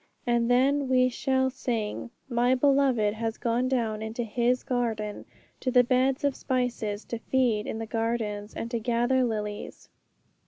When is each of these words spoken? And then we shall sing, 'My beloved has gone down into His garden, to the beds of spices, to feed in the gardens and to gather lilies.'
And 0.25 0.49
then 0.49 0.87
we 0.89 1.09
shall 1.09 1.51
sing, 1.51 2.09
'My 2.27 2.55
beloved 2.55 3.13
has 3.13 3.37
gone 3.37 3.67
down 3.67 4.01
into 4.01 4.23
His 4.23 4.63
garden, 4.63 5.25
to 5.59 5.69
the 5.69 5.83
beds 5.83 6.23
of 6.23 6.35
spices, 6.35 7.05
to 7.05 7.19
feed 7.19 7.67
in 7.67 7.77
the 7.77 7.85
gardens 7.85 8.55
and 8.55 8.71
to 8.71 8.79
gather 8.79 9.23
lilies.' 9.23 9.89